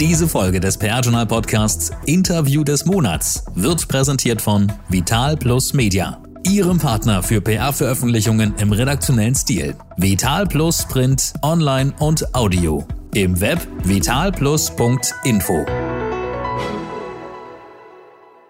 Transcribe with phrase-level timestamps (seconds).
[0.00, 6.78] Diese Folge des PR-Journal Podcasts Interview des Monats wird präsentiert von Vital Plus Media, Ihrem
[6.78, 9.76] Partner für PR-Veröffentlichungen im redaktionellen Stil.
[9.96, 12.84] Vital Plus Print, Online und Audio.
[13.14, 15.64] Im Web vitalplus.info.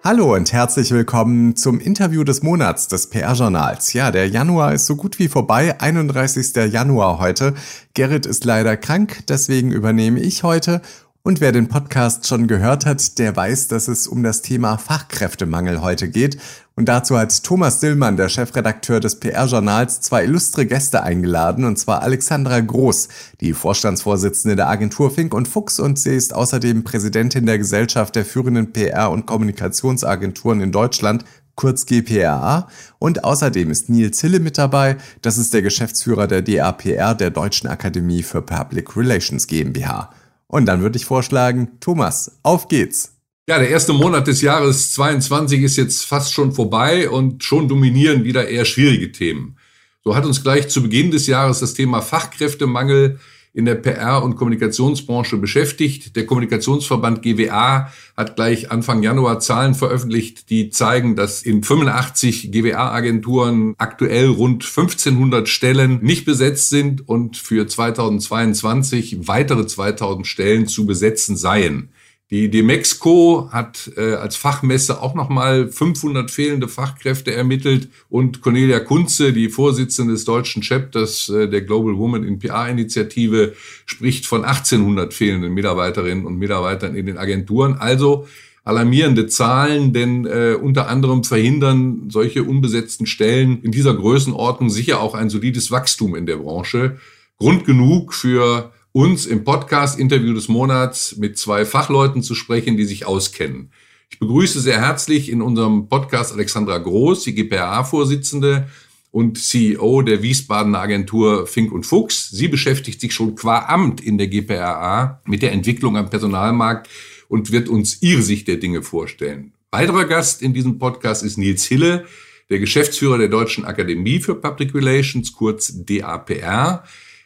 [0.02, 3.94] Hallo und herzlich willkommen zum Interview des Monats des PR-Journals.
[3.94, 6.54] Ja, der Januar ist so gut wie vorbei, 31.
[6.70, 7.54] Januar heute.
[7.94, 10.82] Gerrit ist leider krank, deswegen übernehme ich heute
[11.26, 15.80] und wer den Podcast schon gehört hat, der weiß, dass es um das Thema Fachkräftemangel
[15.80, 16.36] heute geht.
[16.76, 22.02] Und dazu hat Thomas Dillmann, der Chefredakteur des PR-Journals, zwei illustre Gäste eingeladen, und zwar
[22.02, 23.08] Alexandra Groß,
[23.40, 28.26] die Vorstandsvorsitzende der Agentur Fink und Fuchs, und sie ist außerdem Präsidentin der Gesellschaft der
[28.26, 32.68] führenden PR- und Kommunikationsagenturen in Deutschland, kurz GPRA.
[32.98, 34.98] Und außerdem ist Nils Hille mit dabei.
[35.22, 40.10] Das ist der Geschäftsführer der DAPR, der Deutschen Akademie für Public Relations GmbH.
[40.54, 43.16] Und dann würde ich vorschlagen, Thomas, auf geht's.
[43.48, 48.22] Ja, der erste Monat des Jahres 22 ist jetzt fast schon vorbei und schon dominieren
[48.22, 49.56] wieder eher schwierige Themen.
[50.04, 53.18] So hat uns gleich zu Beginn des Jahres das Thema Fachkräftemangel
[53.54, 56.16] in der PR- und Kommunikationsbranche beschäftigt.
[56.16, 63.74] Der Kommunikationsverband GWA hat gleich Anfang Januar Zahlen veröffentlicht, die zeigen, dass in 85 GWA-Agenturen
[63.78, 71.36] aktuell rund 1500 Stellen nicht besetzt sind und für 2022 weitere 2000 Stellen zu besetzen
[71.36, 71.90] seien.
[72.30, 79.34] Die Demexco hat äh, als Fachmesse auch nochmal 500 fehlende Fachkräfte ermittelt und Cornelia Kunze,
[79.34, 83.52] die Vorsitzende des deutschen Chapters äh, der Global Woman in PR-Initiative,
[83.84, 87.74] spricht von 1800 fehlenden Mitarbeiterinnen und Mitarbeitern in den Agenturen.
[87.74, 88.26] Also
[88.64, 95.14] alarmierende Zahlen, denn äh, unter anderem verhindern solche unbesetzten Stellen in dieser Größenordnung sicher auch
[95.14, 96.96] ein solides Wachstum in der Branche.
[97.38, 102.84] Grund genug für uns im Podcast Interview des Monats mit zwei Fachleuten zu sprechen, die
[102.84, 103.72] sich auskennen.
[104.08, 108.68] Ich begrüße sehr herzlich in unserem Podcast Alexandra Groß, die GPRA-Vorsitzende
[109.10, 112.30] und CEO der Wiesbadener Agentur Fink und Fuchs.
[112.30, 116.88] Sie beschäftigt sich schon qua Amt in der GPRA mit der Entwicklung am Personalmarkt
[117.26, 119.54] und wird uns ihre Sicht der Dinge vorstellen.
[119.72, 122.06] Weiterer Gast in diesem Podcast ist Nils Hille,
[122.48, 126.84] der Geschäftsführer der Deutschen Akademie für Public Relations, kurz DAPR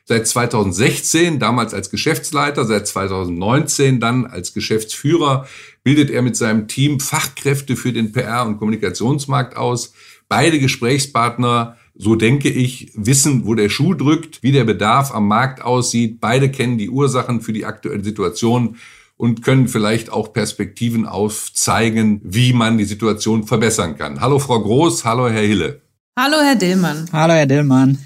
[0.09, 5.47] seit 2016, damals als Geschäftsleiter, seit 2019 dann als Geschäftsführer,
[5.85, 9.93] bildet er mit seinem Team Fachkräfte für den PR- und Kommunikationsmarkt aus.
[10.27, 15.61] Beide Gesprächspartner, so denke ich, wissen, wo der Schuh drückt, wie der Bedarf am Markt
[15.61, 16.21] aussieht.
[16.21, 18.77] Beide kennen die Ursachen für die aktuelle Situation
[19.19, 24.23] und können vielleicht auch Perspektiven aufzeigen, wie man die Situation verbessern kann.
[24.23, 25.83] Hallo Frau Groß, hallo Herr Hille.
[26.19, 27.09] Hallo Herr Dillmann.
[27.13, 27.99] Hallo Herr Dillmann.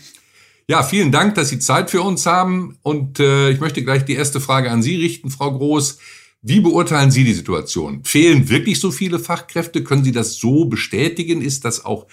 [0.72, 2.78] Ja, vielen Dank, dass Sie Zeit für uns haben.
[2.82, 5.98] Und äh, ich möchte gleich die erste Frage an Sie richten, Frau Groß.
[6.40, 8.02] Wie beurteilen Sie die Situation?
[8.04, 9.84] Fehlen wirklich so viele Fachkräfte?
[9.84, 11.42] Können Sie das so bestätigen?
[11.42, 12.06] Ist das auch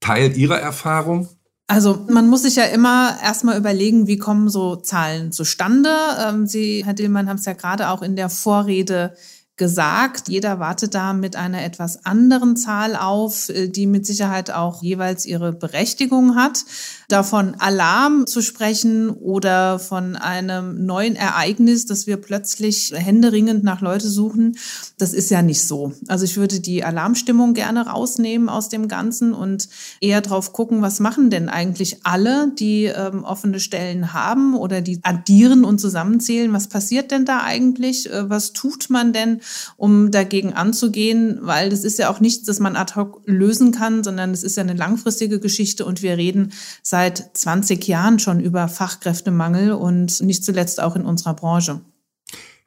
[0.00, 1.28] Teil Ihrer Erfahrung?
[1.66, 5.94] Also man muss sich ja immer erstmal überlegen, wie kommen so Zahlen zustande.
[6.26, 9.14] Ähm, Sie, Herr Dillmann, haben es ja gerade auch in der Vorrede
[9.56, 10.28] gesagt.
[10.28, 15.26] Jeder wartet da mit einer etwas anderen Zahl auf, äh, die mit Sicherheit auch jeweils
[15.26, 16.64] ihre Berechtigung hat.
[17.08, 24.08] Davon Alarm zu sprechen oder von einem neuen Ereignis, dass wir plötzlich händeringend nach Leute
[24.08, 24.56] suchen,
[24.98, 25.92] das ist ja nicht so.
[26.08, 29.68] Also ich würde die Alarmstimmung gerne rausnehmen aus dem Ganzen und
[30.00, 35.00] eher drauf gucken, was machen denn eigentlich alle, die ähm, offene Stellen haben oder die
[35.02, 36.52] addieren und zusammenzählen.
[36.52, 38.10] Was passiert denn da eigentlich?
[38.10, 39.40] Äh, was tut man denn?
[39.76, 44.04] um dagegen anzugehen, weil das ist ja auch nichts, das man ad hoc lösen kann,
[44.04, 46.52] sondern es ist ja eine langfristige Geschichte und wir reden
[46.82, 51.80] seit 20 Jahren schon über Fachkräftemangel und nicht zuletzt auch in unserer Branche.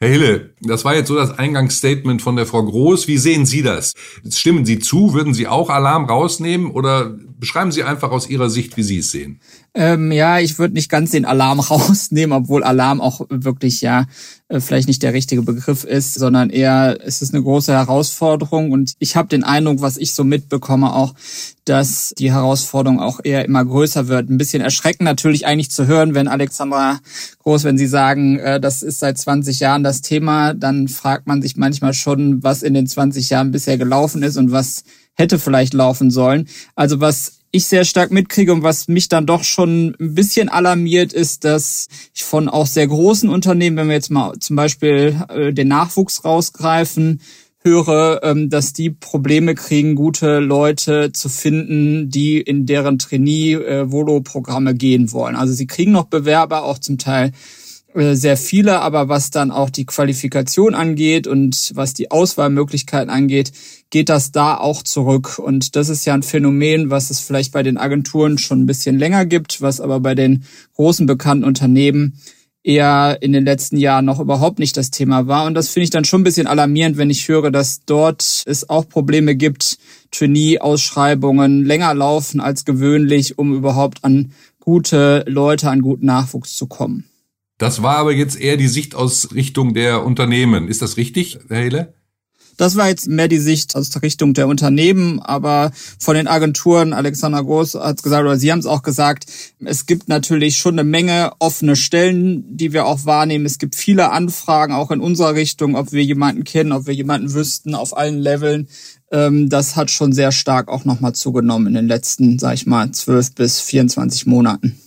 [0.01, 3.09] Herr Hille, das war jetzt so das Eingangsstatement von der Frau Groß.
[3.09, 3.95] Wie sehen Sie das?
[4.29, 5.13] Stimmen Sie zu?
[5.13, 9.11] Würden Sie auch Alarm rausnehmen oder beschreiben Sie einfach aus Ihrer Sicht, wie Sie es
[9.11, 9.41] sehen?
[9.79, 14.07] Ähm, ja, ich würde nicht ganz den Alarm rausnehmen, obwohl Alarm auch wirklich ja
[14.49, 18.91] äh, vielleicht nicht der richtige Begriff ist, sondern eher es ist eine große Herausforderung und
[18.99, 21.13] ich habe den Eindruck, was ich so mitbekomme auch,
[21.63, 24.29] dass die Herausforderung auch eher immer größer wird.
[24.29, 26.99] Ein bisschen erschreckend natürlich eigentlich zu hören, wenn Alexandra
[27.43, 31.41] Groß, wenn Sie sagen, äh, das ist seit 20 Jahren das Thema, dann fragt man
[31.41, 34.83] sich manchmal schon, was in den 20 Jahren bisher gelaufen ist und was
[35.13, 36.49] hätte vielleicht laufen sollen.
[36.75, 41.13] Also was ich sehr stark mitkriege und was mich dann doch schon ein bisschen alarmiert,
[41.13, 45.53] ist, dass ich von auch sehr großen Unternehmen, wenn wir jetzt mal zum Beispiel äh,
[45.53, 47.21] den Nachwuchs rausgreifen,
[47.61, 54.75] höre, ähm, dass die Probleme kriegen, gute Leute zu finden, die in deren Trainee-Volo-Programme äh,
[54.75, 55.35] gehen wollen.
[55.35, 57.31] Also sie kriegen noch Bewerber, auch zum Teil
[57.93, 63.51] äh, sehr viele, aber was dann auch die Qualifikation angeht und was die Auswahlmöglichkeiten angeht,
[63.89, 65.39] geht das da auch zurück.
[65.39, 68.99] Und das ist ja ein Phänomen, was es vielleicht bei den Agenturen schon ein bisschen
[68.99, 70.43] länger gibt, was aber bei den
[70.75, 72.19] großen bekannten Unternehmen
[72.63, 75.45] eher in den letzten Jahren noch überhaupt nicht das Thema war.
[75.45, 78.69] Und das finde ich dann schon ein bisschen alarmierend, wenn ich höre, dass dort es
[78.69, 79.77] auch Probleme gibt,
[80.11, 87.05] Trainee-Ausschreibungen länger laufen als gewöhnlich, um überhaupt an gute Leute, an guten Nachwuchs zu kommen.
[87.57, 90.67] Das war aber jetzt eher die Sicht aus Richtung der Unternehmen.
[90.67, 91.93] Ist das richtig, Herr Hele?
[92.59, 96.91] Das war jetzt mehr die Sicht aus der Richtung der Unternehmen, aber von den Agenturen,
[96.91, 99.27] Alexander Groß hat gesagt, oder Sie haben es auch gesagt,
[99.63, 103.45] es gibt natürlich schon eine Menge offene Stellen, die wir auch wahrnehmen.
[103.45, 107.33] Es gibt viele Anfragen auch in unserer Richtung, ob wir jemanden kennen, ob wir jemanden
[107.33, 108.67] wüssten auf allen Leveln.
[109.09, 112.91] Ähm, das hat schon sehr stark auch nochmal zugenommen in den letzten, sag ich mal,
[112.91, 114.77] zwölf bis 24 Monaten.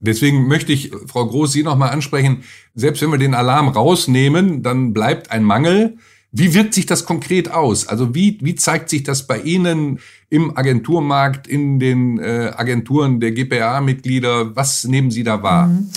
[0.00, 2.44] Deswegen möchte ich, Frau Groß, Sie nochmal ansprechen.
[2.74, 5.98] Selbst wenn wir den Alarm rausnehmen, dann bleibt ein Mangel.
[6.30, 7.88] Wie wirkt sich das konkret aus?
[7.88, 9.98] Also wie, wie zeigt sich das bei Ihnen
[10.28, 14.54] im Agenturmarkt, in den äh, Agenturen der GPA-Mitglieder?
[14.54, 15.68] Was nehmen Sie da wahr?
[15.68, 15.88] Mhm.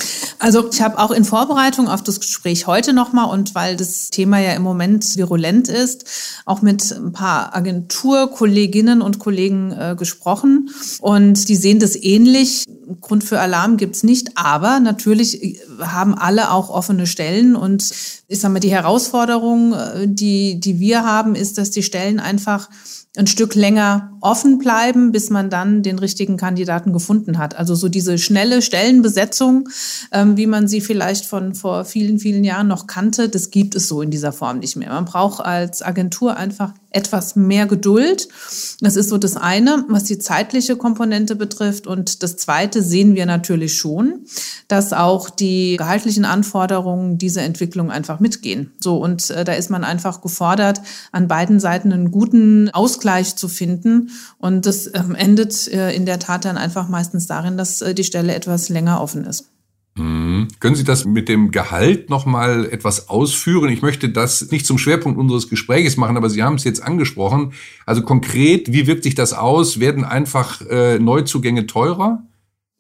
[0.42, 4.40] Also ich habe auch in Vorbereitung auf das Gespräch heute nochmal und weil das Thema
[4.40, 11.48] ja im Moment virulent ist, auch mit ein paar Agenturkolleginnen und Kollegen äh, gesprochen und
[11.48, 12.66] die sehen das ähnlich.
[13.00, 17.92] Grund für Alarm gibt's nicht, aber natürlich äh, haben alle auch offene Stellen und
[18.28, 22.70] ich sage mal, die Herausforderung, äh, die, die wir haben, ist, dass die Stellen einfach
[23.18, 27.56] ein Stück länger offen bleiben, bis man dann den richtigen Kandidaten gefunden hat.
[27.56, 29.68] Also so diese schnelle Stellenbesetzung,
[30.14, 33.88] ähm, wie man sie vielleicht von vor vielen, vielen Jahren noch kannte, das gibt es
[33.88, 34.90] so in dieser Form nicht mehr.
[34.90, 38.28] Man braucht als Agentur einfach etwas mehr Geduld.
[38.82, 41.88] Das ist so das eine, was die zeitliche Komponente betrifft.
[41.88, 44.26] Und das zweite sehen wir natürlich schon,
[44.68, 48.72] dass auch die gehaltlichen Anforderungen diese Entwicklung einfach mitgehen.
[48.80, 50.82] So, und äh, da ist man einfach gefordert,
[51.12, 52.70] an beiden Seiten einen guten
[53.02, 54.12] Ausgleich zu finden.
[54.38, 58.04] Und das ähm, endet äh, in der Tat dann einfach meistens darin, dass äh, die
[58.04, 59.50] Stelle etwas länger offen ist.
[59.96, 60.48] Mhm.
[60.60, 63.70] Können Sie das mit dem Gehalt noch mal etwas ausführen?
[63.70, 67.54] Ich möchte das nicht zum Schwerpunkt unseres Gesprächs machen, aber Sie haben es jetzt angesprochen.
[67.88, 69.80] Also konkret, wie wirkt sich das aus?
[69.80, 72.24] Werden einfach äh, Neuzugänge teurer?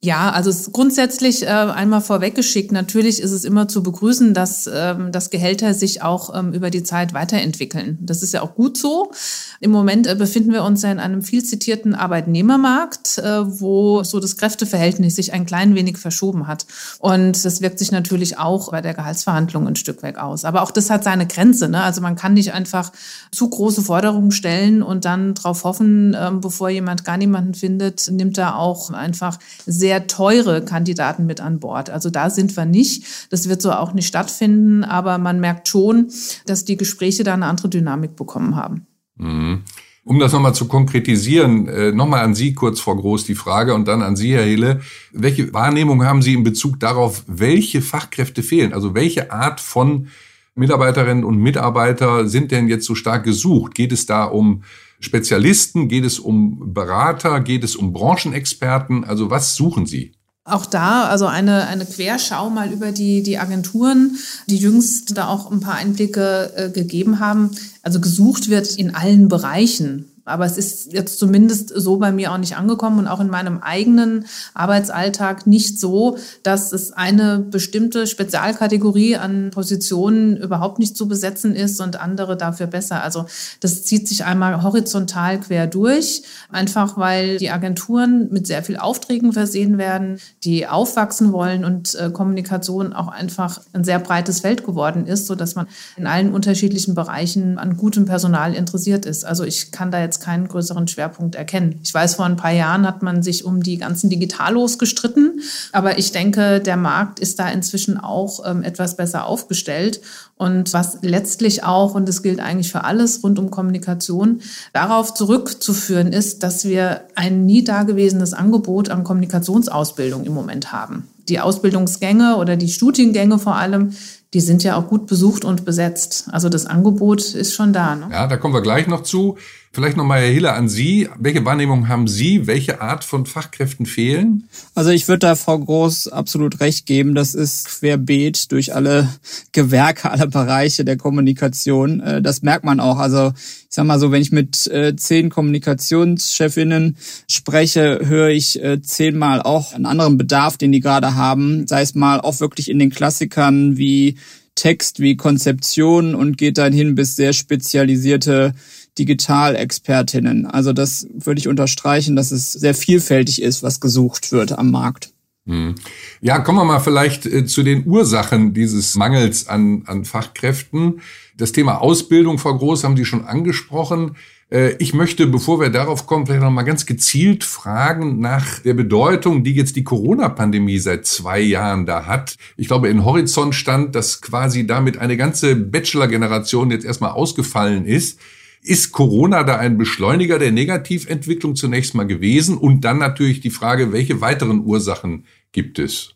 [0.03, 5.29] Ja, also grundsätzlich äh, einmal vorweggeschickt, natürlich ist es immer zu begrüßen, dass ähm, das
[5.29, 7.99] Gehälter sich auch ähm, über die Zeit weiterentwickeln.
[8.01, 9.11] Das ist ja auch gut so.
[9.59, 14.19] Im Moment äh, befinden wir uns ja in einem viel zitierten Arbeitnehmermarkt, äh, wo so
[14.19, 16.65] das Kräfteverhältnis sich ein klein wenig verschoben hat.
[16.97, 20.45] Und das wirkt sich natürlich auch bei der Gehaltsverhandlung ein Stück weg aus.
[20.45, 21.69] Aber auch das hat seine Grenze.
[21.69, 21.83] Ne?
[21.83, 22.91] Also man kann nicht einfach
[23.31, 28.39] zu große Forderungen stellen und dann darauf hoffen, ähm, bevor jemand gar niemanden findet, nimmt
[28.39, 29.37] er auch einfach
[29.67, 31.89] sehr sehr teure Kandidaten mit an Bord.
[31.89, 33.03] Also da sind wir nicht.
[33.29, 36.09] Das wird so auch nicht stattfinden, aber man merkt schon,
[36.45, 38.87] dass die Gespräche da eine andere Dynamik bekommen haben.
[39.17, 39.63] Mhm.
[40.05, 43.85] Um das nochmal zu konkretisieren, äh, nochmal an Sie kurz vor Groß die Frage und
[43.85, 44.79] dann an Sie, Herr Hille.
[45.11, 48.71] Welche Wahrnehmung haben Sie in Bezug darauf, welche Fachkräfte fehlen?
[48.71, 50.07] Also welche Art von
[50.55, 53.75] Mitarbeiterinnen und Mitarbeiter sind denn jetzt so stark gesucht?
[53.75, 54.63] Geht es da um
[55.01, 55.89] Spezialisten?
[55.89, 57.41] Geht es um Berater?
[57.41, 59.03] Geht es um Branchenexperten?
[59.03, 60.13] Also was suchen Sie?
[60.43, 64.17] Auch da, also eine, eine Querschau mal über die, die Agenturen,
[64.47, 67.51] die jüngst da auch ein paar Einblicke äh, gegeben haben.
[67.83, 70.10] Also gesucht wird in allen Bereichen.
[70.25, 73.59] Aber es ist jetzt zumindest so bei mir auch nicht angekommen und auch in meinem
[73.59, 81.55] eigenen Arbeitsalltag nicht so, dass es eine bestimmte Spezialkategorie an Positionen überhaupt nicht zu besetzen
[81.55, 83.03] ist und andere dafür besser.
[83.03, 83.25] Also
[83.59, 89.33] das zieht sich einmal horizontal quer durch, einfach weil die Agenturen mit sehr viel Aufträgen
[89.33, 95.07] versehen werden, die aufwachsen wollen und äh, Kommunikation auch einfach ein sehr breites Feld geworden
[95.07, 99.25] ist, so dass man in allen unterschiedlichen Bereichen an gutem Personal interessiert ist.
[99.25, 101.79] Also ich kann da jetzt keinen größeren Schwerpunkt erkennen.
[101.83, 105.41] Ich weiß, vor ein paar Jahren hat man sich um die ganzen Digitalos gestritten,
[105.71, 110.01] aber ich denke, der Markt ist da inzwischen auch ähm, etwas besser aufgestellt.
[110.37, 114.41] Und was letztlich auch, und das gilt eigentlich für alles rund um Kommunikation,
[114.73, 121.07] darauf zurückzuführen ist, dass wir ein nie dagewesenes Angebot an Kommunikationsausbildung im Moment haben.
[121.29, 123.93] Die Ausbildungsgänge oder die Studiengänge vor allem,
[124.33, 126.27] die sind ja auch gut besucht und besetzt.
[126.31, 127.95] Also das Angebot ist schon da.
[127.95, 128.07] Ne?
[128.11, 129.37] Ja, da kommen wir gleich noch zu.
[129.73, 131.07] Vielleicht nochmal, Herr Hiller, an Sie.
[131.17, 132.45] Welche Wahrnehmung haben Sie?
[132.45, 134.49] Welche Art von Fachkräften fehlen?
[134.75, 137.15] Also ich würde da Frau Groß absolut recht geben.
[137.15, 139.07] Das ist querbeet durch alle
[139.53, 142.01] Gewerke, alle Bereiche der Kommunikation.
[142.01, 142.97] Äh, das merkt man auch.
[142.97, 146.97] Also ich sag mal so, wenn ich mit äh, zehn Kommunikationschefinnen
[147.29, 151.65] spreche, höre ich äh, zehnmal auch einen anderen Bedarf, den die gerade haben.
[151.65, 154.17] Sei es mal auch wirklich in den Klassikern wie
[154.55, 158.53] Text, wie Konzeption und geht dann hin bis sehr spezialisierte
[158.97, 160.45] Digitalexpertinnen.
[160.45, 165.11] Also das würde ich unterstreichen, dass es sehr vielfältig ist, was gesucht wird am Markt.
[165.47, 165.75] Hm.
[166.21, 171.01] Ja, kommen wir mal vielleicht äh, zu den Ursachen dieses Mangels an, an Fachkräften.
[171.35, 174.15] Das Thema Ausbildung, Frau Groß, haben Sie schon angesprochen.
[174.51, 178.75] Äh, ich möchte, bevor wir darauf kommen, vielleicht noch mal ganz gezielt fragen nach der
[178.75, 182.35] Bedeutung, die jetzt die Corona-Pandemie seit zwei Jahren da hat.
[182.55, 188.19] Ich glaube, in Horizont stand, dass quasi damit eine ganze Bachelor-Generation jetzt erstmal ausgefallen ist.
[188.63, 192.57] Ist Corona da ein Beschleuniger der Negativentwicklung zunächst mal gewesen?
[192.57, 196.15] Und dann natürlich die Frage, welche weiteren Ursachen gibt es?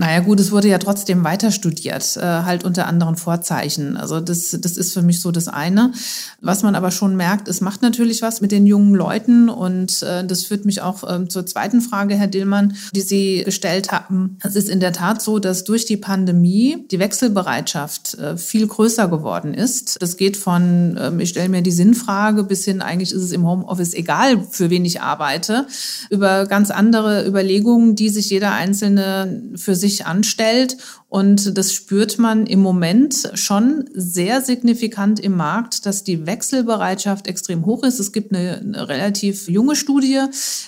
[0.00, 3.98] Naja gut, es wurde ja trotzdem weiter studiert, äh, halt unter anderen Vorzeichen.
[3.98, 5.92] Also das, das ist für mich so das eine.
[6.40, 10.24] Was man aber schon merkt, es macht natürlich was mit den jungen Leuten und äh,
[10.24, 14.38] das führt mich auch äh, zur zweiten Frage, Herr Dillmann, die Sie gestellt haben.
[14.42, 19.06] Es ist in der Tat so, dass durch die Pandemie die Wechselbereitschaft äh, viel größer
[19.08, 20.00] geworden ist.
[20.00, 23.46] Das geht von, äh, ich stelle mir die Sinnfrage bis hin, eigentlich ist es im
[23.46, 25.66] Homeoffice egal, für wen ich arbeite,
[26.08, 30.76] über ganz andere Überlegungen, die sich jeder Einzelne für sich anstellt.
[31.08, 37.66] Und das spürt man im Moment schon sehr signifikant im Markt, dass die Wechselbereitschaft extrem
[37.66, 37.98] hoch ist.
[37.98, 40.20] Es gibt eine, eine relativ junge Studie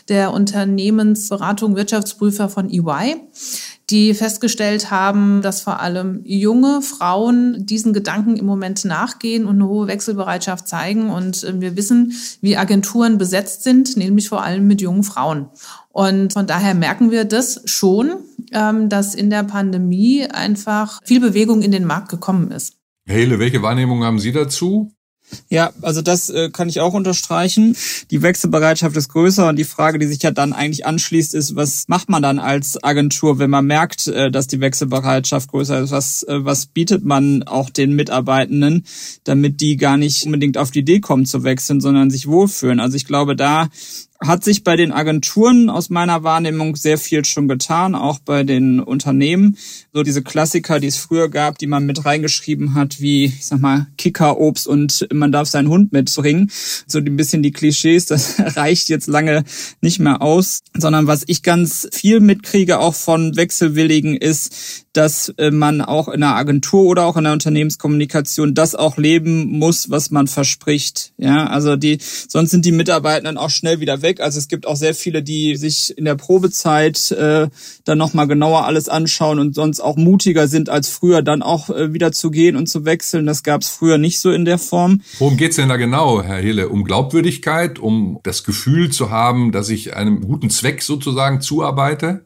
[0.09, 3.17] der Unternehmensberatung Wirtschaftsprüfer von EY
[3.93, 9.69] die festgestellt haben, dass vor allem junge Frauen diesen Gedanken im Moment nachgehen und eine
[9.69, 11.11] hohe Wechselbereitschaft zeigen.
[11.11, 15.50] Und äh, wir wissen, wie Agenturen besetzt sind, nämlich vor allem mit jungen Frauen.
[15.92, 18.16] Und von daher merken wir das schon,
[18.52, 22.75] ähm, dass in der Pandemie einfach viel Bewegung in den Markt gekommen ist.
[23.06, 24.92] Herr Hele, welche Wahrnehmung haben Sie dazu?
[25.49, 27.76] Ja, also das äh, kann ich auch unterstreichen.
[28.11, 31.84] Die Wechselbereitschaft ist größer und die Frage, die sich ja dann eigentlich anschließt, ist, was
[31.88, 35.90] macht man dann als Agentur, wenn man merkt, äh, dass die Wechselbereitschaft größer ist?
[35.90, 38.84] Was, äh, was bietet man auch den Mitarbeitenden,
[39.25, 42.80] damit die gar nicht unbedingt auf die Idee kommen zu wechseln, sondern sich wohlfühlen?
[42.80, 43.68] Also ich glaube, da
[44.26, 48.81] hat sich bei den Agenturen aus meiner Wahrnehmung sehr viel schon getan, auch bei den
[48.81, 49.57] Unternehmen.
[49.93, 53.61] So diese Klassiker, die es früher gab, die man mit reingeschrieben hat, wie, ich sag
[53.61, 56.50] mal, Kickerobst und man darf seinen Hund mitbringen.
[56.87, 59.45] So ein bisschen die Klischees, das reicht jetzt lange
[59.81, 65.50] nicht mehr aus, sondern was ich ganz viel mitkriege, auch von Wechselwilligen, ist, dass äh,
[65.50, 70.11] man auch in einer Agentur oder auch in der Unternehmenskommunikation das auch leben muss, was
[70.11, 71.12] man verspricht.
[71.16, 74.20] Ja, also die, sonst sind die Mitarbeitenden auch schnell wieder weg.
[74.20, 77.49] Also es gibt auch sehr viele, die sich in der Probezeit äh,
[77.84, 81.92] dann nochmal genauer alles anschauen und sonst auch mutiger sind als früher, dann auch äh,
[81.92, 83.26] wieder zu gehen und zu wechseln.
[83.26, 85.00] Das gab es früher nicht so in der Form.
[85.18, 86.68] Worum geht's denn da genau, Herr Hille?
[86.68, 92.25] Um Glaubwürdigkeit, um das Gefühl zu haben, dass ich einem guten Zweck sozusagen zuarbeite?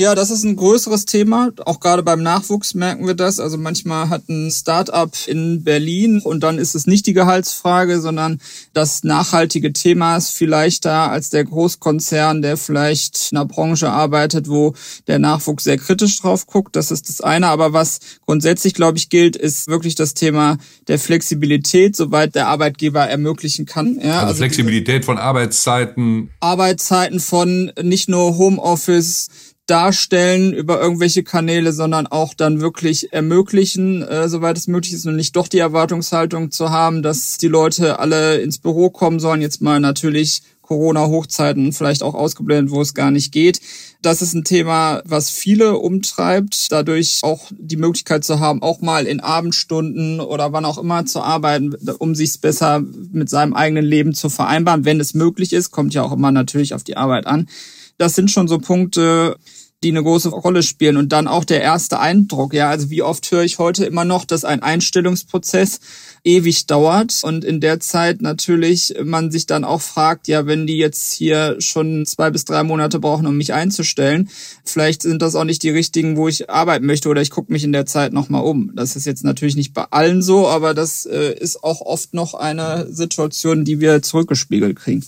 [0.00, 1.50] Ja, das ist ein größeres Thema.
[1.64, 3.40] Auch gerade beim Nachwuchs merken wir das.
[3.40, 8.40] Also manchmal hat ein Start-up in Berlin und dann ist es nicht die Gehaltsfrage, sondern
[8.74, 14.48] das nachhaltige Thema ist vielleicht da als der Großkonzern, der vielleicht in einer Branche arbeitet,
[14.48, 14.74] wo
[15.08, 16.76] der Nachwuchs sehr kritisch drauf guckt.
[16.76, 17.48] Das ist das eine.
[17.48, 23.08] Aber was grundsätzlich, glaube ich, gilt, ist wirklich das Thema der Flexibilität, soweit der Arbeitgeber
[23.08, 23.98] ermöglichen kann.
[24.00, 26.30] Ja, also, also Flexibilität von Arbeitszeiten.
[26.38, 29.26] Arbeitszeiten von nicht nur Homeoffice,
[29.68, 35.16] darstellen über irgendwelche Kanäle, sondern auch dann wirklich ermöglichen, äh, soweit es möglich ist und
[35.16, 39.42] nicht doch die Erwartungshaltung zu haben, dass die Leute alle ins Büro kommen sollen.
[39.42, 43.60] Jetzt mal natürlich Corona-Hochzeiten vielleicht auch ausgeblendet, wo es gar nicht geht.
[44.02, 49.06] Das ist ein Thema, was viele umtreibt, dadurch auch die Möglichkeit zu haben, auch mal
[49.06, 52.82] in Abendstunden oder wann auch immer zu arbeiten, um sich besser
[53.12, 56.74] mit seinem eigenen Leben zu vereinbaren, wenn es möglich ist, kommt ja auch immer natürlich
[56.74, 57.48] auf die Arbeit an.
[57.96, 59.36] Das sind schon so Punkte,
[59.84, 60.96] die eine große Rolle spielen.
[60.96, 62.52] Und dann auch der erste Eindruck.
[62.52, 65.80] Ja, also wie oft höre ich heute immer noch, dass ein Einstellungsprozess
[66.24, 70.76] ewig dauert und in der Zeit natürlich man sich dann auch fragt, ja, wenn die
[70.76, 74.28] jetzt hier schon zwei bis drei Monate brauchen, um mich einzustellen,
[74.64, 77.64] vielleicht sind das auch nicht die richtigen, wo ich arbeiten möchte oder ich gucke mich
[77.64, 78.72] in der Zeit nochmal um.
[78.74, 82.34] Das ist jetzt natürlich nicht bei allen so, aber das äh, ist auch oft noch
[82.34, 85.04] eine Situation, die wir zurückgespiegelt kriegen.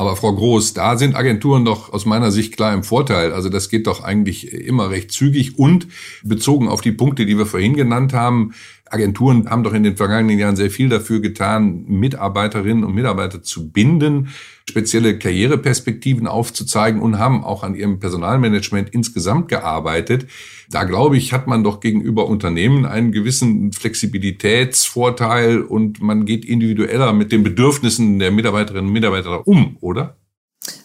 [0.00, 3.34] Aber Frau Groß, da sind Agenturen doch aus meiner Sicht klar im Vorteil.
[3.34, 5.88] Also das geht doch eigentlich immer recht zügig und
[6.22, 8.54] bezogen auf die Punkte, die wir vorhin genannt haben,
[8.90, 13.70] Agenturen haben doch in den vergangenen Jahren sehr viel dafür getan, Mitarbeiterinnen und Mitarbeiter zu
[13.70, 14.28] binden,
[14.68, 20.26] spezielle Karriereperspektiven aufzuzeigen und haben auch an ihrem Personalmanagement insgesamt gearbeitet.
[20.70, 27.12] Da glaube ich, hat man doch gegenüber Unternehmen einen gewissen Flexibilitätsvorteil und man geht individueller
[27.12, 30.16] mit den Bedürfnissen der Mitarbeiterinnen und Mitarbeiter um, oder?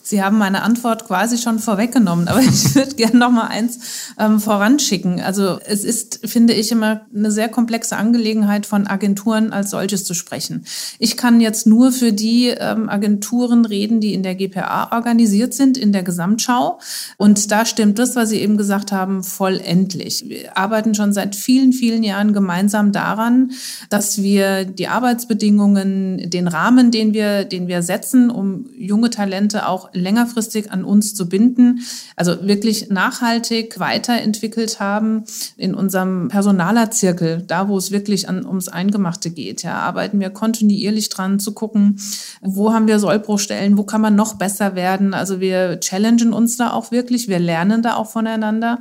[0.05, 3.79] Sie haben meine Antwort quasi schon vorweggenommen, aber ich würde gerne noch mal eins
[4.19, 5.19] ähm, voranschicken.
[5.19, 10.13] Also es ist, finde ich, immer eine sehr komplexe Angelegenheit von Agenturen als solches zu
[10.13, 10.65] sprechen.
[10.99, 15.75] Ich kann jetzt nur für die ähm, Agenturen reden, die in der GPA organisiert sind,
[15.75, 16.79] in der Gesamtschau.
[17.17, 20.25] Und da stimmt das, was Sie eben gesagt haben, vollendlich.
[20.27, 23.53] Wir arbeiten schon seit vielen, vielen Jahren gemeinsam daran,
[23.89, 29.94] dass wir die Arbeitsbedingungen, den Rahmen, den wir, den wir setzen, um junge Talente auch
[29.95, 31.81] längerfristig an uns zu binden,
[32.15, 35.23] also wirklich nachhaltig weiterentwickelt haben
[35.57, 39.63] in unserem Personalerzirkel, da wo es wirklich an, ums Eingemachte geht.
[39.63, 41.99] Ja, arbeiten wir kontinuierlich dran zu gucken,
[42.41, 45.13] wo haben wir Sollbruchstellen, wo kann man noch besser werden.
[45.13, 48.79] Also wir challengen uns da auch wirklich, wir lernen da auch voneinander.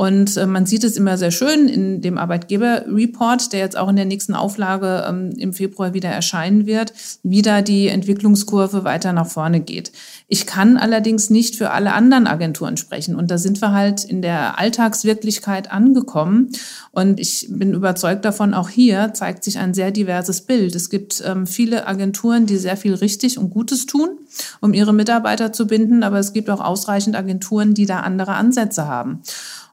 [0.00, 3.96] Und äh, man sieht es immer sehr schön in dem Arbeitgeber-Report, der jetzt auch in
[3.96, 9.26] der nächsten Auflage ähm, im Februar wieder erscheinen wird, wie da die Entwicklungskurve weiter nach
[9.26, 9.92] vorne geht.
[10.26, 13.14] Ich kann allerdings nicht für alle anderen Agenturen sprechen.
[13.14, 16.48] Und da sind wir halt in der Alltagswirklichkeit angekommen.
[16.92, 20.74] Und ich bin überzeugt davon, auch hier zeigt sich ein sehr diverses Bild.
[20.74, 24.16] Es gibt ähm, viele Agenturen, die sehr viel richtig und Gutes tun,
[24.62, 26.02] um ihre Mitarbeiter zu binden.
[26.04, 29.20] Aber es gibt auch ausreichend Agenturen, die da andere Ansätze haben.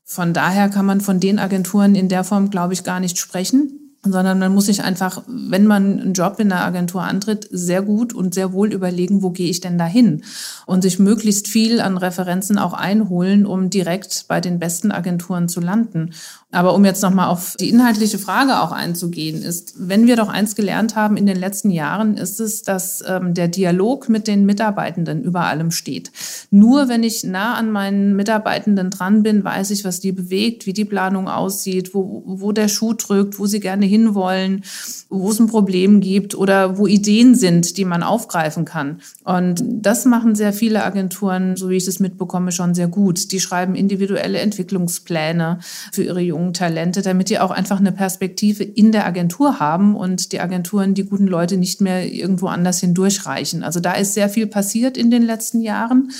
[0.09, 3.87] Von daher kann man von den Agenturen in der Form, glaube ich, gar nicht sprechen
[4.03, 8.13] sondern man muss sich einfach, wenn man einen Job in der Agentur antritt, sehr gut
[8.13, 10.23] und sehr wohl überlegen, wo gehe ich denn dahin
[10.65, 15.59] und sich möglichst viel an Referenzen auch einholen, um direkt bei den besten Agenturen zu
[15.59, 16.13] landen.
[16.57, 20.55] Aber um jetzt nochmal auf die inhaltliche Frage auch einzugehen, ist, wenn wir doch eins
[20.55, 25.21] gelernt haben in den letzten Jahren, ist es, dass ähm, der Dialog mit den Mitarbeitenden
[25.21, 26.11] über allem steht.
[26.49, 30.73] Nur wenn ich nah an meinen Mitarbeitenden dran bin, weiß ich, was die bewegt, wie
[30.73, 34.63] die Planung aussieht, wo, wo der Schuh drückt, wo sie gerne hinwollen,
[35.09, 39.01] wo es ein Problem gibt oder wo Ideen sind, die man aufgreifen kann.
[39.23, 43.31] Und das machen sehr viele Agenturen, so wie ich es mitbekomme, schon sehr gut.
[43.31, 45.59] Die schreiben individuelle Entwicklungspläne
[45.91, 50.31] für ihre jungen Talente, damit die auch einfach eine Perspektive in der Agentur haben und
[50.31, 53.63] die Agenturen die guten Leute nicht mehr irgendwo anders hindurchreichen.
[53.63, 56.11] Also da ist sehr viel passiert in den letzten Jahren.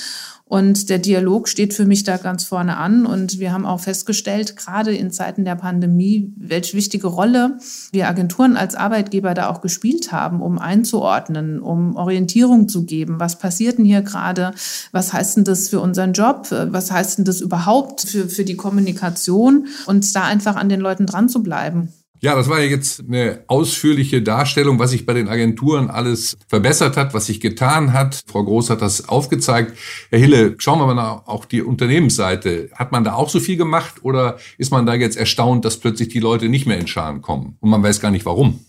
[0.48, 3.04] Und der Dialog steht für mich da ganz vorne an.
[3.04, 7.58] Und wir haben auch festgestellt, gerade in Zeiten der Pandemie, welche wichtige Rolle
[7.92, 13.20] wir Agenturen als Arbeitgeber da auch gespielt haben, um einzuordnen, um Orientierung zu geben.
[13.20, 14.52] Was passiert denn hier gerade?
[14.90, 16.48] Was heißt denn das für unseren Job?
[16.50, 19.66] Was heißt denn das überhaupt für, für die Kommunikation?
[19.86, 21.92] Und da einfach an den Leuten dran zu bleiben.
[22.20, 26.96] Ja, das war ja jetzt eine ausführliche Darstellung, was sich bei den Agenturen alles verbessert
[26.96, 28.22] hat, was sich getan hat.
[28.26, 29.76] Frau Groß hat das aufgezeigt.
[30.10, 32.70] Herr Hille, schauen wir mal auf die Unternehmensseite.
[32.74, 36.08] Hat man da auch so viel gemacht oder ist man da jetzt erstaunt, dass plötzlich
[36.08, 38.60] die Leute nicht mehr in Scharen kommen und man weiß gar nicht warum?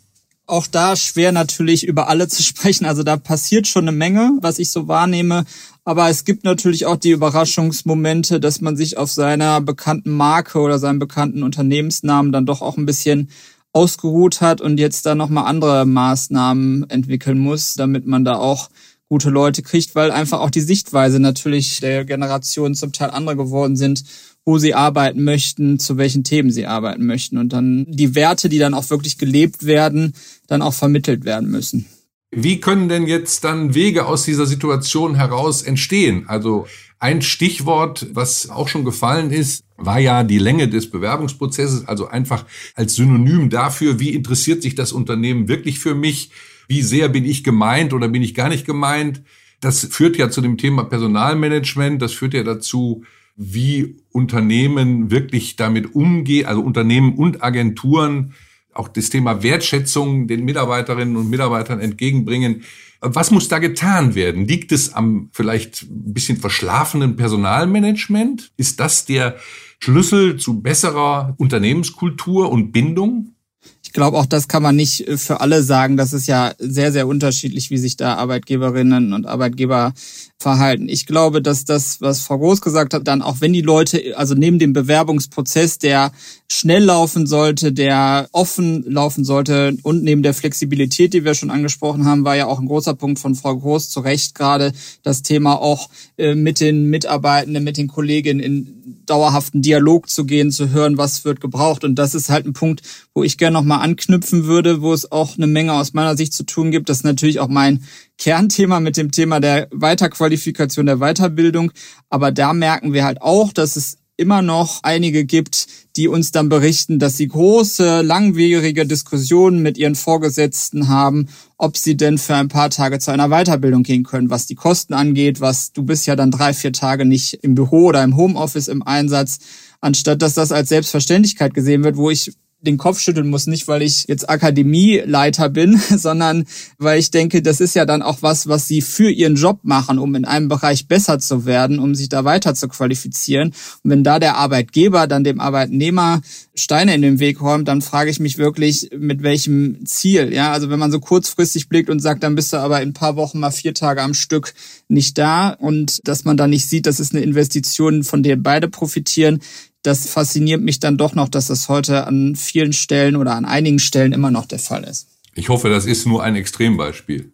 [0.49, 2.85] Auch da schwer natürlich über alle zu sprechen.
[2.85, 5.45] Also da passiert schon eine Menge, was ich so wahrnehme.
[5.85, 10.77] Aber es gibt natürlich auch die Überraschungsmomente, dass man sich auf seiner bekannten Marke oder
[10.77, 13.29] seinem bekannten Unternehmensnamen dann doch auch ein bisschen
[13.71, 18.69] ausgeruht hat und jetzt da nochmal andere Maßnahmen entwickeln muss, damit man da auch
[19.07, 23.75] gute Leute kriegt, weil einfach auch die Sichtweise natürlich der Generation zum Teil andere geworden
[23.75, 24.03] sind
[24.49, 28.57] wo sie arbeiten möchten, zu welchen Themen sie arbeiten möchten und dann die Werte, die
[28.57, 30.13] dann auch wirklich gelebt werden,
[30.47, 31.85] dann auch vermittelt werden müssen.
[32.31, 36.25] Wie können denn jetzt dann Wege aus dieser Situation heraus entstehen?
[36.27, 36.65] Also
[36.97, 42.47] ein Stichwort, was auch schon gefallen ist, war ja die Länge des Bewerbungsprozesses, also einfach
[42.73, 46.31] als Synonym dafür, wie interessiert sich das Unternehmen wirklich für mich?
[46.67, 49.21] Wie sehr bin ich gemeint oder bin ich gar nicht gemeint?
[49.61, 53.03] Das führt ja zu dem Thema Personalmanagement, das führt ja dazu,
[53.41, 58.33] wie Unternehmen wirklich damit umgehen, also Unternehmen und Agenturen,
[58.73, 62.63] auch das Thema Wertschätzung den Mitarbeiterinnen und Mitarbeitern entgegenbringen.
[62.99, 64.45] Was muss da getan werden?
[64.45, 68.51] Liegt es am vielleicht ein bisschen verschlafenen Personalmanagement?
[68.57, 69.37] Ist das der
[69.79, 73.35] Schlüssel zu besserer Unternehmenskultur und Bindung?
[73.83, 75.97] Ich glaube, auch das kann man nicht äh, für alle sagen.
[75.97, 79.93] Das ist ja sehr, sehr unterschiedlich, wie sich da Arbeitgeberinnen und Arbeitgeber
[80.41, 80.87] verhalten.
[80.87, 84.35] Ich glaube, dass das, was Frau Groß gesagt hat, dann auch wenn die Leute, also
[84.35, 86.13] neben dem Bewerbungsprozess, der
[86.49, 92.05] schnell laufen sollte, der offen laufen sollte und neben der Flexibilität, die wir schon angesprochen
[92.05, 94.71] haben, war ja auch ein großer Punkt von Frau Groß zu Recht gerade
[95.03, 100.51] das Thema auch äh, mit den Mitarbeitenden, mit den Kolleginnen in dauerhaften Dialog zu gehen,
[100.51, 101.83] zu hören, was wird gebraucht.
[101.83, 102.81] Und das ist halt ein Punkt,
[103.13, 106.43] wo ich gerne nochmal anknüpfen würde, wo es auch eine Menge aus meiner Sicht zu
[106.43, 106.89] tun gibt.
[106.89, 107.83] Das ist natürlich auch mein
[108.19, 111.71] Kernthema mit dem Thema der Weiterqualifikation, der Weiterbildung.
[112.09, 116.49] Aber da merken wir halt auch, dass es immer noch einige gibt, die uns dann
[116.49, 122.49] berichten, dass sie große, langwierige Diskussionen mit ihren Vorgesetzten haben, ob sie denn für ein
[122.49, 126.17] paar Tage zu einer Weiterbildung gehen können, was die Kosten angeht, was du bist ja
[126.17, 129.39] dann drei, vier Tage nicht im Büro oder im Homeoffice im Einsatz,
[129.79, 133.81] anstatt dass das als Selbstverständlichkeit gesehen wird, wo ich den Kopf schütteln muss, nicht weil
[133.81, 136.45] ich jetzt Akademieleiter bin, sondern
[136.77, 139.99] weil ich denke, das ist ja dann auch was, was sie für ihren Job machen,
[139.99, 143.53] um in einem Bereich besser zu werden, um sich da weiter zu qualifizieren.
[143.83, 146.21] Und wenn da der Arbeitgeber dann dem Arbeitnehmer
[146.55, 150.33] Steine in den Weg räumt, dann frage ich mich wirklich, mit welchem Ziel.
[150.33, 152.93] Ja, also wenn man so kurzfristig blickt und sagt, dann bist du aber in ein
[152.93, 154.53] paar Wochen mal vier Tage am Stück
[154.89, 158.67] nicht da und dass man da nicht sieht, das ist eine Investition, von der beide
[158.67, 159.39] profitieren
[159.83, 163.79] das fasziniert mich dann doch noch, dass das heute an vielen Stellen oder an einigen
[163.79, 165.07] Stellen immer noch der Fall ist.
[165.35, 167.31] Ich hoffe, das ist nur ein Extrembeispiel.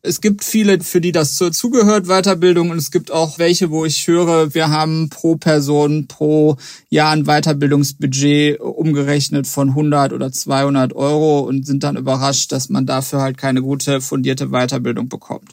[0.00, 4.06] Es gibt viele, für die das zugehört, Weiterbildung, und es gibt auch welche, wo ich
[4.06, 6.56] höre, wir haben pro Person pro
[6.88, 12.86] Jahr ein Weiterbildungsbudget umgerechnet von 100 oder 200 Euro und sind dann überrascht, dass man
[12.86, 15.50] dafür halt keine gute, fundierte Weiterbildung bekommt.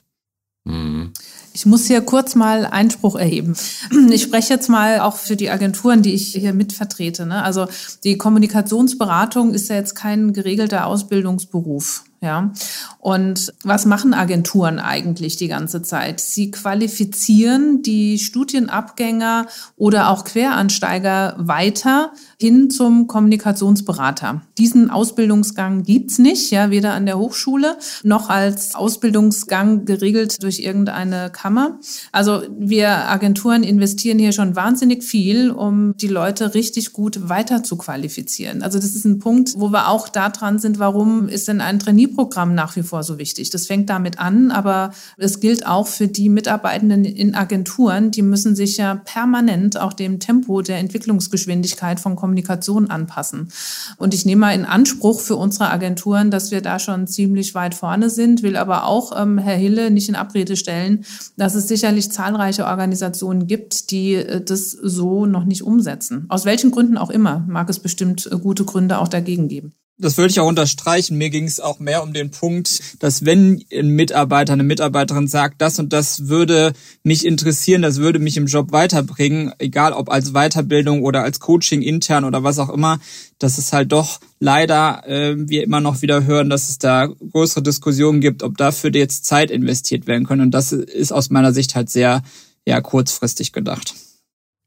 [0.63, 1.11] Mhm.
[1.55, 3.55] Ich muss hier kurz mal Einspruch erheben.
[4.11, 7.25] Ich spreche jetzt mal auch für die Agenturen, die ich hier mitvertrete.
[7.25, 7.41] Ne?
[7.41, 7.67] Also
[8.03, 12.03] die Kommunikationsberatung ist ja jetzt kein geregelter Ausbildungsberuf.
[12.25, 12.51] Ja.
[12.97, 16.19] Und was machen Agenturen eigentlich die ganze Zeit?
[16.19, 19.45] Sie qualifizieren die Studienabgänger
[19.77, 24.41] oder auch Queransteiger weiter hin zum Kommunikationsberater.
[24.57, 31.29] Diesen Ausbildungsgang gibt's nicht, ja, weder an der Hochschule noch als Ausbildungsgang geregelt durch irgendeine
[31.29, 31.79] Kammer.
[32.11, 37.77] Also wir Agenturen investieren hier schon wahnsinnig viel, um die Leute richtig gut weiter zu
[37.77, 38.63] qualifizieren.
[38.63, 41.77] Also das ist ein Punkt, wo wir auch da dran sind, warum ist denn ein
[42.15, 43.49] Trainee-Programm nach wie vor so wichtig?
[43.49, 48.55] Das fängt damit an, aber es gilt auch für die Mitarbeitenden in Agenturen, die müssen
[48.55, 53.51] sich ja permanent auch dem Tempo der Entwicklungsgeschwindigkeit von Kommunikation anpassen.
[53.97, 57.75] Und ich nehme mal in Anspruch für unsere Agenturen, dass wir da schon ziemlich weit
[57.75, 61.05] vorne sind, will aber auch ähm, Herr Hille nicht in Abrede stellen,
[61.37, 66.25] dass es sicherlich zahlreiche Organisationen gibt, die äh, das so noch nicht umsetzen.
[66.29, 69.73] Aus welchen Gründen auch immer, mag es bestimmt äh, gute Gründe auch dagegen geben.
[69.97, 71.17] Das würde ich auch unterstreichen.
[71.17, 75.61] Mir ging es auch mehr um den Punkt, dass wenn ein Mitarbeiter, eine Mitarbeiterin sagt,
[75.61, 80.33] das und das würde mich interessieren, das würde mich im Job weiterbringen, egal ob als
[80.33, 82.99] Weiterbildung oder als Coaching intern oder was auch immer,
[83.39, 87.63] dass es halt doch leider äh, wir immer noch wieder hören, dass es da größere
[87.63, 90.41] Diskussionen gibt, ob dafür jetzt Zeit investiert werden können.
[90.41, 92.21] Und das ist aus meiner Sicht halt sehr
[92.65, 93.93] ja kurzfristig gedacht.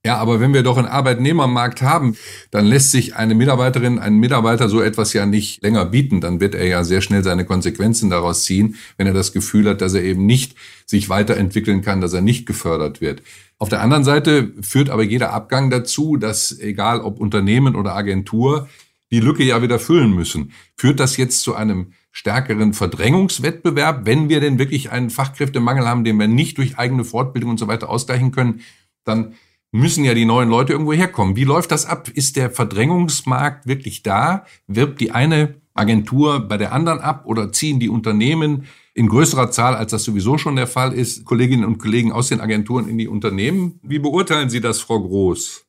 [0.08, 2.16] Ja, aber wenn wir doch einen Arbeitnehmermarkt haben,
[2.50, 6.22] dann lässt sich eine Mitarbeiterin, ein Mitarbeiter so etwas ja nicht länger bieten.
[6.22, 9.82] Dann wird er ja sehr schnell seine Konsequenzen daraus ziehen, wenn er das Gefühl hat,
[9.82, 13.20] dass er eben nicht sich weiterentwickeln kann, dass er nicht gefördert wird.
[13.58, 18.66] Auf der anderen Seite führt aber jeder Abgang dazu, dass egal ob Unternehmen oder Agentur,
[19.10, 20.52] die Lücke ja wieder füllen müssen.
[20.74, 26.18] Führt das jetzt zu einem stärkeren Verdrängungswettbewerb, wenn wir denn wirklich einen Fachkräftemangel haben, den
[26.18, 28.62] wir nicht durch eigene Fortbildung und so weiter ausgleichen können,
[29.04, 29.34] dann
[29.70, 31.36] müssen ja die neuen Leute irgendwo herkommen.
[31.36, 32.08] Wie läuft das ab?
[32.08, 34.44] Ist der Verdrängungsmarkt wirklich da?
[34.66, 39.76] Wirbt die eine Agentur bei der anderen ab oder ziehen die Unternehmen in größerer Zahl,
[39.76, 43.08] als das sowieso schon der Fall ist, Kolleginnen und Kollegen aus den Agenturen in die
[43.08, 43.78] Unternehmen?
[43.82, 45.64] Wie beurteilen Sie das, Frau Groß?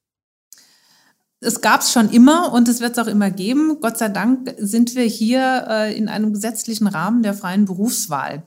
[1.42, 3.78] Es gab es schon immer und es wird es auch immer geben.
[3.80, 8.44] Gott sei Dank sind wir hier äh, in einem gesetzlichen Rahmen der freien Berufswahl.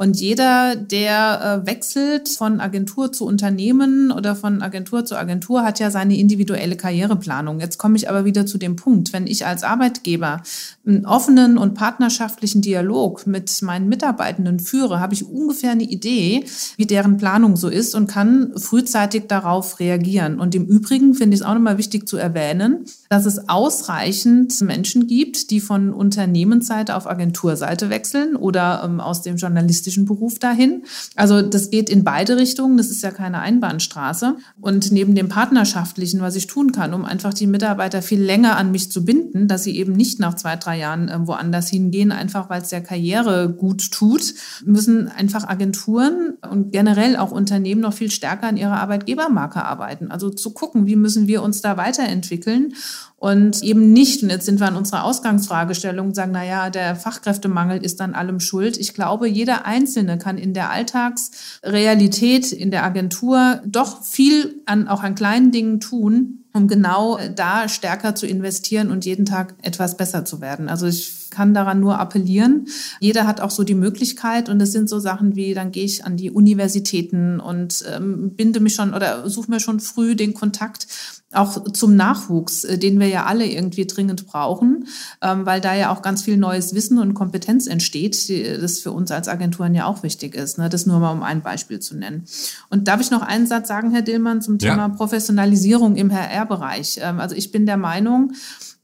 [0.00, 5.78] Und jeder, der äh, wechselt von Agentur zu Unternehmen oder von Agentur zu Agentur, hat
[5.78, 7.60] ja seine individuelle Karriereplanung.
[7.60, 10.42] Jetzt komme ich aber wieder zu dem Punkt, wenn ich als Arbeitgeber
[10.86, 16.46] einen offenen und partnerschaftlichen Dialog mit meinen Mitarbeitenden führe, habe ich ungefähr eine Idee,
[16.78, 20.40] wie deren Planung so ist und kann frühzeitig darauf reagieren.
[20.40, 25.06] Und im Übrigen finde ich es auch nochmal wichtig zu erwähnen, dass es ausreichend Menschen
[25.08, 30.84] gibt, die von Unternehmensseite auf Agenturseite wechseln oder ähm, aus dem journalistischen journalistischen Beruf dahin.
[31.16, 32.76] Also das geht in beide Richtungen.
[32.76, 34.36] Das ist ja keine Einbahnstraße.
[34.60, 38.70] Und neben dem Partnerschaftlichen, was ich tun kann, um einfach die Mitarbeiter viel länger an
[38.70, 42.48] mich zu binden, dass sie eben nicht nach zwei, drei Jahren äh, woanders hingehen, einfach
[42.48, 48.10] weil es der Karriere gut tut, müssen einfach Agenturen und generell auch Unternehmen noch viel
[48.10, 50.10] stärker an ihrer Arbeitgebermarke arbeiten.
[50.10, 52.74] Also zu gucken, wie müssen wir uns da weiterentwickeln
[53.20, 57.84] und eben nicht, und jetzt sind wir an unserer Ausgangsfragestellung, sagen, na ja, der Fachkräftemangel
[57.84, 58.78] ist an allem schuld.
[58.78, 65.02] Ich glaube, jeder Einzelne kann in der Alltagsrealität, in der Agentur doch viel an, auch
[65.02, 70.24] an kleinen Dingen tun, um genau da stärker zu investieren und jeden Tag etwas besser
[70.24, 70.70] zu werden.
[70.70, 72.66] Also ich kann daran nur appellieren.
[73.00, 76.04] Jeder hat auch so die Möglichkeit und es sind so Sachen wie, dann gehe ich
[76.04, 80.86] an die Universitäten und ähm, binde mich schon oder suche mir schon früh den Kontakt
[81.32, 84.86] auch zum Nachwuchs, äh, den wir ja alle irgendwie dringend brauchen,
[85.22, 88.28] ähm, weil da ja auch ganz viel neues Wissen und Kompetenz entsteht,
[88.60, 90.58] das für uns als Agenturen ja auch wichtig ist.
[90.58, 90.68] Ne?
[90.68, 92.24] Das nur mal um ein Beispiel zu nennen.
[92.68, 94.88] Und darf ich noch einen Satz sagen, Herr Dillmann, zum Thema ja.
[94.88, 96.98] Professionalisierung im HR-Bereich?
[97.00, 98.32] Ähm, also ich bin der Meinung,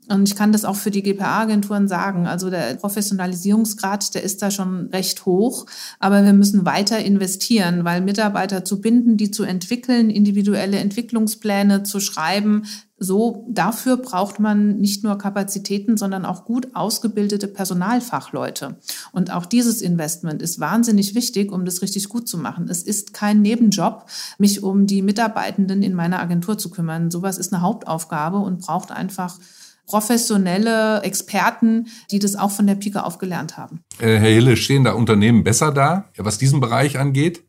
[0.08, 2.26] und ich kann das auch für die GPA-Agenturen sagen.
[2.26, 5.66] Also der Professionalisierungsgrad, der ist da schon recht hoch.
[5.98, 11.98] Aber wir müssen weiter investieren, weil Mitarbeiter zu binden, die zu entwickeln, individuelle Entwicklungspläne zu
[11.98, 12.62] schreiben,
[12.98, 18.78] so dafür braucht man nicht nur Kapazitäten, sondern auch gut ausgebildete Personalfachleute.
[19.12, 22.68] Und auch dieses Investment ist wahnsinnig wichtig, um das richtig gut zu machen.
[22.70, 24.06] Es ist kein Nebenjob,
[24.38, 27.10] mich um die Mitarbeitenden in meiner Agentur zu kümmern.
[27.10, 29.38] Sowas ist eine Hauptaufgabe und braucht einfach
[29.86, 33.84] professionelle Experten, die das auch von der Pike auf gelernt haben.
[33.98, 37.45] Äh, Herr Hille, stehen da Unternehmen besser da, was diesen Bereich angeht?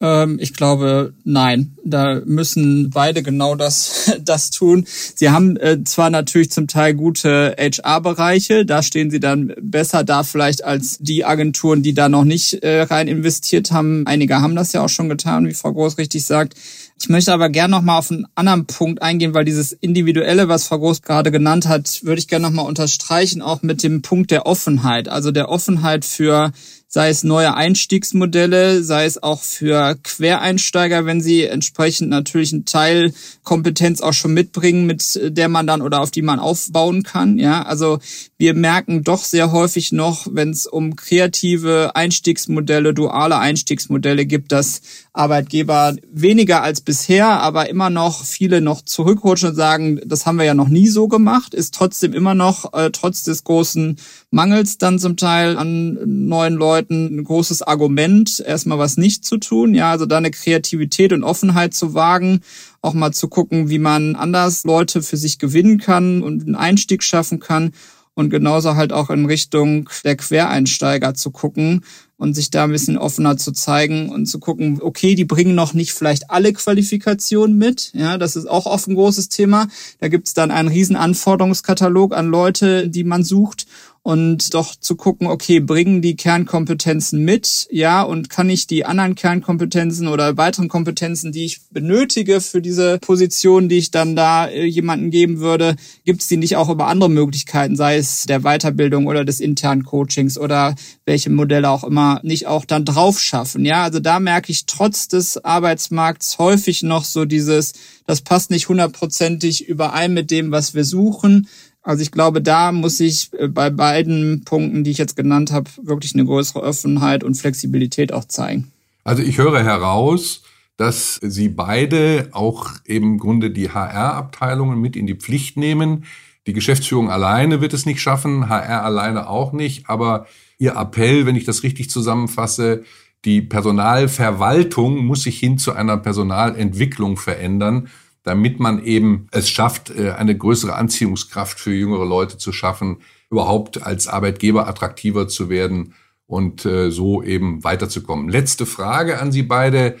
[0.00, 1.76] Ähm, ich glaube, nein.
[1.84, 4.86] Da müssen beide genau das, das tun.
[4.86, 10.22] Sie haben äh, zwar natürlich zum Teil gute HR-Bereiche, da stehen sie dann besser da
[10.22, 14.06] vielleicht als die Agenturen, die da noch nicht äh, rein investiert haben.
[14.06, 16.54] Einige haben das ja auch schon getan, wie Frau Groß richtig sagt.
[16.98, 20.66] Ich möchte aber gerne noch mal auf einen anderen Punkt eingehen, weil dieses Individuelle, was
[20.66, 24.30] Frau Groß gerade genannt hat, würde ich gerne noch mal unterstreichen, auch mit dem Punkt
[24.30, 25.08] der Offenheit.
[25.08, 26.52] Also der Offenheit für
[26.94, 33.12] sei es neue Einstiegsmodelle, sei es auch für Quereinsteiger, wenn sie entsprechend natürlich einen Teil
[33.42, 37.36] Kompetenz auch schon mitbringen, mit der man dann oder auf die man aufbauen kann.
[37.40, 37.98] Ja, also
[38.38, 44.80] wir merken doch sehr häufig noch, wenn es um kreative Einstiegsmodelle, duale Einstiegsmodelle gibt, dass
[45.12, 50.44] Arbeitgeber weniger als bisher, aber immer noch viele noch zurückrutschen und sagen, das haben wir
[50.44, 53.96] ja noch nie so gemacht, ist trotzdem immer noch äh, trotz des großen
[54.34, 59.76] Mangels dann zum Teil an neuen Leuten ein großes Argument, erstmal was nicht zu tun.
[59.76, 62.40] Ja, also da eine Kreativität und Offenheit zu wagen,
[62.82, 67.04] auch mal zu gucken, wie man anders Leute für sich gewinnen kann und einen Einstieg
[67.04, 67.70] schaffen kann
[68.14, 71.84] und genauso halt auch in Richtung der Quereinsteiger zu gucken
[72.24, 75.74] und sich da ein bisschen offener zu zeigen und zu gucken, okay, die bringen noch
[75.74, 77.92] nicht vielleicht alle Qualifikationen mit.
[77.94, 79.68] Ja, das ist auch oft ein großes Thema.
[80.00, 83.66] Da gibt es dann einen riesen Anforderungskatalog an Leute, die man sucht
[84.04, 89.14] und doch zu gucken, okay, bringen die Kernkompetenzen mit, ja, und kann ich die anderen
[89.14, 94.66] Kernkompetenzen oder weiteren Kompetenzen, die ich benötige für diese Position, die ich dann da äh,
[94.66, 99.06] jemanden geben würde, gibt es die nicht auch über andere Möglichkeiten, sei es der Weiterbildung
[99.06, 100.74] oder des internen Coachings oder
[101.06, 105.08] welche Modelle auch immer, nicht auch dann drauf schaffen, ja, also da merke ich trotz
[105.08, 107.72] des Arbeitsmarkts häufig noch so dieses,
[108.06, 111.48] das passt nicht hundertprozentig überein mit dem, was wir suchen,
[111.84, 115.70] also ich glaube, da muss ich äh, bei beiden Punkten, die ich jetzt genannt habe,
[115.82, 118.72] wirklich eine größere Offenheit und Flexibilität auch zeigen.
[119.04, 120.42] Also ich höre heraus,
[120.78, 126.06] dass Sie beide auch im Grunde die HR-Abteilungen mit in die Pflicht nehmen.
[126.46, 129.88] Die Geschäftsführung alleine wird es nicht schaffen, HR alleine auch nicht.
[129.88, 130.26] Aber
[130.58, 132.84] Ihr Appell, wenn ich das richtig zusammenfasse,
[133.24, 137.88] die Personalverwaltung muss sich hin zu einer Personalentwicklung verändern
[138.24, 142.96] damit man eben es schafft, äh, eine größere Anziehungskraft für jüngere Leute zu schaffen,
[143.30, 145.94] überhaupt als Arbeitgeber attraktiver zu werden
[146.26, 148.28] und äh, so eben weiterzukommen.
[148.28, 149.96] Letzte Frage an Sie beide.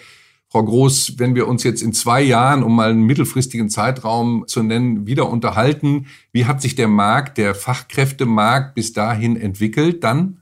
[0.48, 4.62] Frau Groß, wenn wir uns jetzt in zwei Jahren, um mal einen mittelfristigen Zeitraum zu
[4.62, 10.40] nennen, wieder unterhalten, wie hat sich der Markt, der Fachkräftemarkt bis dahin entwickelt dann?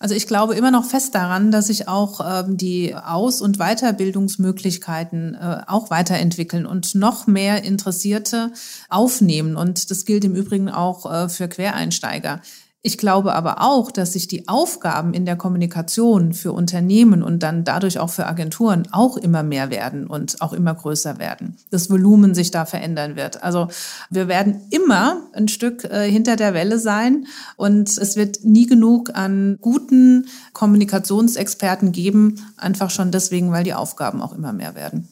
[0.00, 5.34] Also ich glaube immer noch fest daran, dass sich auch ähm, die Aus- und Weiterbildungsmöglichkeiten
[5.34, 8.52] äh, auch weiterentwickeln und noch mehr Interessierte
[8.88, 9.56] aufnehmen.
[9.56, 12.40] Und das gilt im Übrigen auch äh, für Quereinsteiger.
[12.80, 17.64] Ich glaube aber auch, dass sich die Aufgaben in der Kommunikation für Unternehmen und dann
[17.64, 21.56] dadurch auch für Agenturen auch immer mehr werden und auch immer größer werden.
[21.70, 23.42] Das Volumen sich da verändern wird.
[23.42, 23.66] Also
[24.10, 29.10] wir werden immer ein Stück äh, hinter der Welle sein und es wird nie genug
[29.12, 35.08] an guten Kommunikationsexperten geben, einfach schon deswegen, weil die Aufgaben auch immer mehr werden.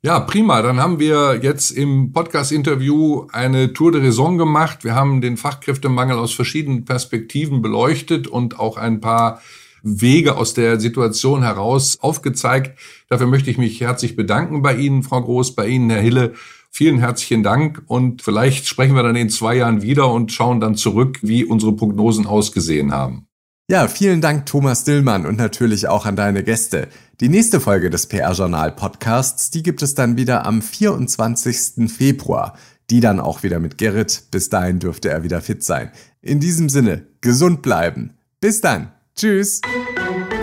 [0.00, 0.62] Ja, prima.
[0.62, 4.84] Dann haben wir jetzt im Podcast-Interview eine Tour de Raison gemacht.
[4.84, 9.42] Wir haben den Fachkräftemangel aus verschiedenen Perspektiven beleuchtet und auch ein paar
[9.82, 12.78] Wege aus der Situation heraus aufgezeigt.
[13.08, 16.34] Dafür möchte ich mich herzlich bedanken bei Ihnen, Frau Groß, bei Ihnen, Herr Hille.
[16.70, 20.76] Vielen herzlichen Dank und vielleicht sprechen wir dann in zwei Jahren wieder und schauen dann
[20.76, 23.27] zurück, wie unsere Prognosen ausgesehen haben.
[23.70, 26.88] Ja, vielen Dank Thomas Dillmann und natürlich auch an deine Gäste.
[27.20, 31.92] Die nächste Folge des PR-Journal Podcasts, die gibt es dann wieder am 24.
[31.92, 32.56] Februar.
[32.88, 34.22] Die dann auch wieder mit Gerrit.
[34.30, 35.90] Bis dahin dürfte er wieder fit sein.
[36.22, 38.14] In diesem Sinne, gesund bleiben.
[38.40, 38.90] Bis dann.
[39.14, 39.60] Tschüss.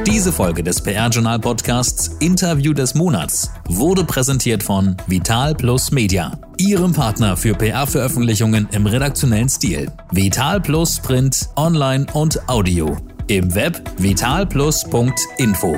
[0.06, 6.94] Diese Folge des PR-Journal Podcasts Interview des Monats wurde präsentiert von Vital Plus Media, Ihrem
[6.94, 9.92] Partner für PR-Veröffentlichungen im redaktionellen Stil.
[10.12, 12.96] Vital Plus Print, Online und Audio.
[13.28, 15.76] Im Web vitalplus.info.